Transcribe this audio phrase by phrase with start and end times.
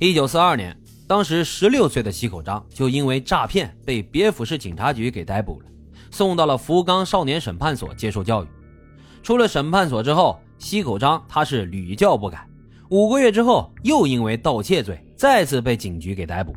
[0.00, 0.76] 一九四二年，
[1.06, 5.66] 当时十六岁的西口章就因为诈骗被别府市警察局给逮捕了，
[6.10, 8.48] 送到了福冈少年审判所接受教育。
[9.22, 12.44] 出了审判所之后，西口章他是屡教不改。
[12.90, 16.54] 五个月之后，又因为盗窃罪再次被警局给逮捕。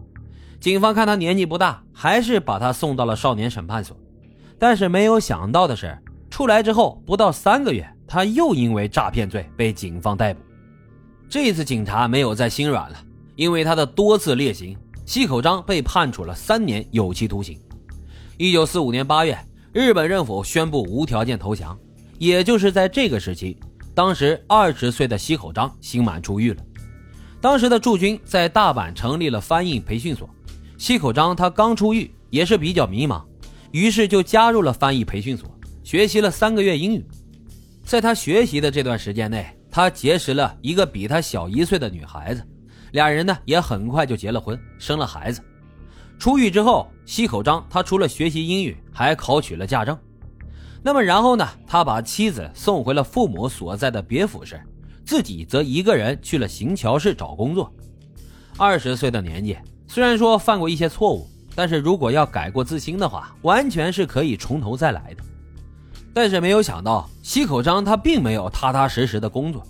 [0.59, 3.95] 警方看他年纪不大，还是把他送到了少年审判所。
[4.57, 5.95] 但是没有想到的是，
[6.31, 10.41] 出来之后不到三个月，他又因为诈骗罪被警方逮捕。
[11.29, 12.97] 这次警察没有再心软了，
[13.37, 17.57] 因为他的多次劣行，西口章被判处了三年有期徒刑。
[18.35, 19.37] 一九四五年八月，
[19.71, 21.77] 日本政府宣布无条件投降。
[22.17, 23.55] 也就是在这个时期，
[23.93, 26.63] 当时二十岁的西口章刑满出狱了。
[27.39, 30.27] 当时的驻军在大阪成立了翻译培训所。
[30.79, 33.23] 西口章他刚出狱，也是比较迷茫，
[33.71, 35.47] 于是就加入了翻译培训所，
[35.83, 37.05] 学习了三个月英语。
[37.83, 42.43] 在他学习的这段时间内，他结识了一个比他小一岁的女孩子，
[42.91, 45.41] 俩人呢也很快就结了婚，生了孩子。
[46.19, 49.97] 出狱之后，西口章他除了学习英语，还考取了驾照。
[50.83, 54.61] 那么然后呢，他把妻子送回了父母所在的别府市，
[55.05, 57.71] 自己则一个人去了行桥市找工作。
[58.57, 59.57] 二十岁的年纪。
[59.89, 65.23] 虽然说犯过一些错误，但是如果要改过自新的话，完全是可以从头再来的。
[66.13, 69.63] 但是没有想到，西口章他并没有踏踏实实的工作。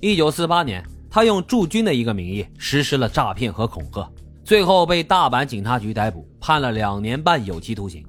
[0.00, 4.10] 一九四八年，他用驻军的一个名义实施了诈骗和恐吓，
[4.42, 8.02] 最后被大阪警察局逮捕，判了两年半有期徒刑。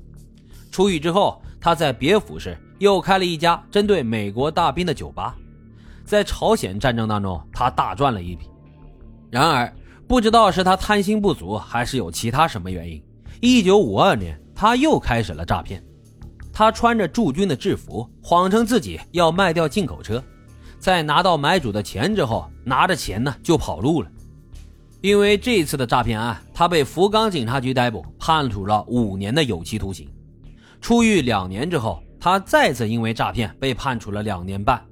[0.72, 5.36] 出狱之后，他在别府市又开了一家针对美国大兵的酒吧，
[6.06, 8.46] 在朝鲜战争当中，他大赚了一笔。
[9.30, 9.70] 然而，
[10.08, 13.04] 不知道是他贪心不足，还是有其他什么原因。
[13.42, 15.84] 一九五二年，他又开始了诈骗。
[16.54, 20.24] 他穿着驻军的制服，谎称自己要卖掉进口车，
[20.84, 24.12] 在拿到买主的钱之后，拿着钱呢就跑路了。
[25.00, 30.10] 因为这次的诈骗案，他被福冈警察局逮捕，判处了五年的有期徒刑。
[30.82, 34.86] 出狱两年之后，他再次因为诈骗被判处了两年半。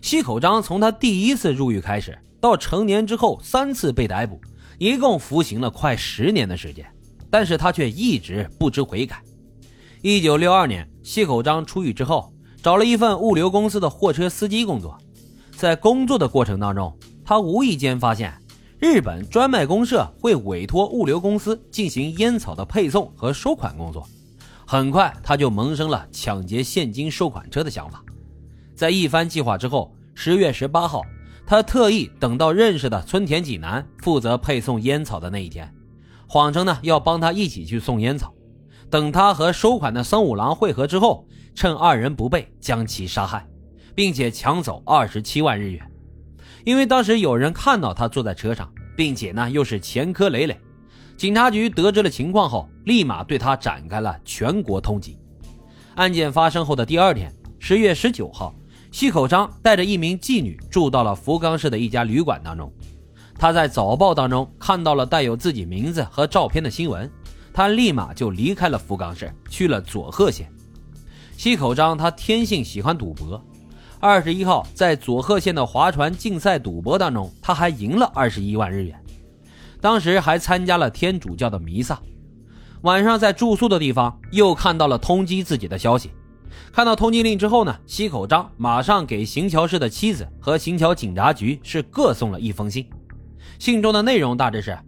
[0.00, 2.16] 西口章从他第一次入狱开始。
[2.40, 4.40] 到成年之后，三次被逮捕，
[4.78, 6.86] 一共服刑了快十年的时间，
[7.28, 9.20] 但是他却一直不知悔改。
[10.02, 12.32] 一九六二年，西口章出狱之后，
[12.62, 14.96] 找了一份物流公司的货车司机工作。
[15.56, 16.94] 在工作的过程当中，
[17.24, 18.32] 他无意间发现，
[18.78, 24.06] 日本专卖公社会委托物流公司进行烟草的配送和收款工作。
[24.66, 28.02] 很快，他就萌生了抢劫现金收款车的想法。
[28.74, 31.02] 在一番计划之后，十月十八号。
[31.46, 35.74] 他特意等到认识的村田济南负责配送烟草的那一天，
[36.28, 38.32] 谎称呢要帮他一起去送烟草。
[38.88, 43.46] 等他和收款的僧五郎会合之后，趁二人不备将其杀害，
[43.94, 45.90] 并且抢走二十七万日元。
[46.64, 50.58] 因为当时有人看到他坐在车上，并且呢又是前科累累，
[51.16, 55.16] 警察局得知了情况后，立马对他展开了全国通缉。
[55.96, 58.54] 案件发生后的第二天，十月十九号。
[58.92, 62.72] 西口章带着一名妓女住到了福冈市的一家旅馆当中。
[63.38, 67.08] 他在早报当中看到了带有自己名字和照片的新闻，
[67.52, 70.52] 他立马就离开了福冈市，去了佐贺县。
[71.40, 73.42] 西口章他天性喜欢赌博，
[73.98, 79.02] 二十一号在佐贺县的划船竞赛赌博当中，他还赢了二十一万日元。
[79.80, 81.98] 当时还参加了天主教的弥撒。
[82.82, 86.10] 晚上在住宿的地方又看到了通缉自己的消息。
[86.70, 92.86] 看到通缉令之后呢，西口章马上给行桥市的妻子和行桥警察局是各送了一封信。
[93.58, 94.78] 信中的内容大致是：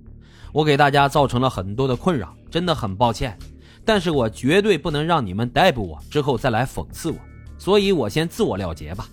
[0.53, 3.39] 我给大家造成了很多的困扰，真的很抱歉，
[3.85, 7.17] 但是我绝对不能让你们逮捕我之后再来讽刺我，
[7.59, 9.09] 所以我先自我了结吧。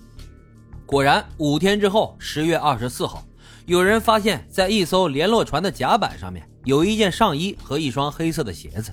[0.86, 3.24] 果然，五天之后，十月二十四号，
[3.66, 8.92] 有人发现，在一艘联络船的甲板上面有一件上衣和一双黑色的鞋子。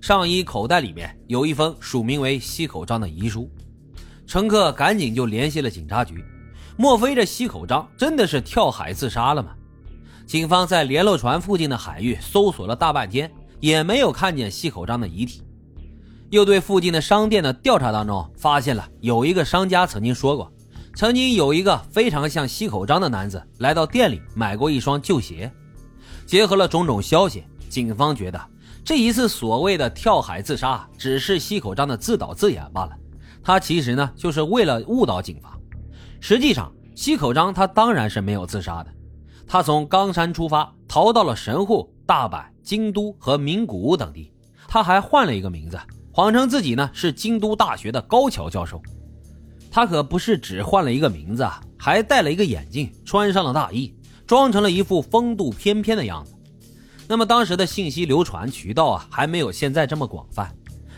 [0.00, 3.50] 上衣口袋里面有一封署名为西口章的遗书，
[4.26, 6.24] 乘客赶紧就联系了警察局。
[6.76, 9.50] 莫非这西口章真的是跳海自杀了吗？
[10.26, 13.30] 警方在联络船附近的海域搜索了大半天，
[13.60, 15.42] 也没有看见西口章的遗体。
[16.30, 20.52] 又对附近的商店的调查当中，发现了有一个商家曾经说过，
[20.94, 25.50] 曾经有一个非常像西口章的男子来到店里买过一双旧鞋。
[26.26, 28.40] 结合了种种消息，警方觉得。
[28.84, 32.92] 这一次所谓的跳海自杀，只是西口章的自导自演罢了。
[33.42, 35.52] 他其实呢，就是为了误导警方。
[36.20, 38.90] 实际上，西口章他当然是没有自杀的。
[39.46, 44.32] 他从冈山出发，逃到了神户、大阪、京都和名古屋等地。
[44.66, 45.78] 他还换了一个名字，
[46.10, 48.82] 谎称自己呢是京都大学的高桥教授。
[49.70, 53.94] 他可不是只换了一个名字啊，还戴了一个眼镜，穿上了大衣，
[54.26, 56.34] 装成了一副风度翩翩的样子。
[57.06, 60.52] 那么当时的信息流传渠道啊，还没有现在这么广泛，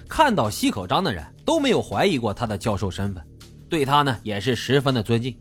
[0.08, 3.22] 看到西口章的人都没有怀疑过他的教授身份，
[3.68, 5.36] 对他呢也是十分的尊敬。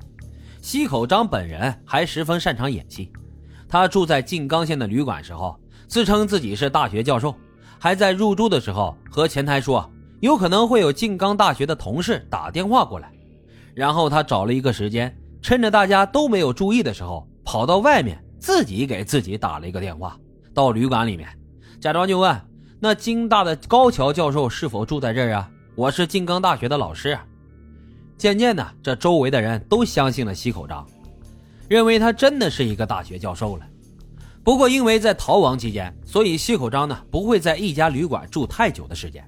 [0.62, 3.10] 西口章本人还十分擅长演戏，
[3.70, 5.58] 他住在静冈县的旅馆时候，
[5.88, 7.34] 自称自己是大学教授，
[7.80, 9.90] 还在入住的时候和前台说，
[10.20, 13.12] 有可能会有静冈大学的同事打电话过来，
[13.74, 20.18] 然后他找了一个时间，趁着大家都没有注意的时候，跑到外面自己给自己打了一个电话。
[20.54, 21.30] 到旅馆里面，
[21.80, 22.42] 假装就问
[22.80, 25.50] 那京大的高桥教授是否住在这儿啊？
[25.76, 27.18] 我是静冈大学的老师。
[28.18, 30.86] 渐渐的，这周围的人都相信了西口章，
[31.70, 33.66] 认为他真的是一个大学教授了。
[34.48, 39.22] 不过，因为在逃亡期间，所以西口章呢不会在一家旅馆住太久的时间。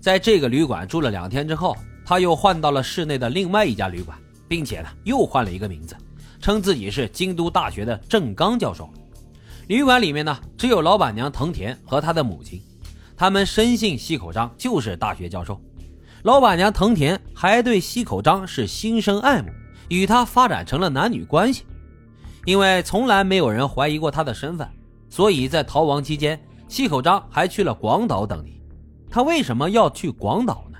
[0.00, 4.16] 在这个旅馆住了两天之后，他又换到了市内的另外一家旅馆，
[4.48, 5.94] 并且呢又换了一个名字，
[6.40, 8.88] 称自己是京都大学的正刚教授。
[9.66, 12.58] 旅馆里面呢，只有老板娘藤田和他的母亲，
[13.18, 15.60] 他们深信西口章就是大学教授。
[16.22, 19.50] 老板娘藤田还对西口章是心生爱慕，
[19.90, 21.64] 与他发展成了男女关系。
[22.44, 24.68] 因为从来没有人怀疑过他的身份，
[25.08, 28.60] 所以在逃亡期间，西口章还去了广岛等地。
[29.10, 30.78] 他为什么要去广岛呢？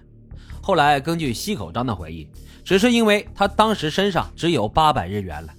[0.60, 2.28] 后来根据西口章的回忆，
[2.64, 5.52] 只是因为他当时身上只有八百日元了。